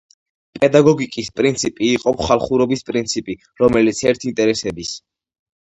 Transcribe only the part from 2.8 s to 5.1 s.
პრინციპი, რომელიც ერის ინტერესების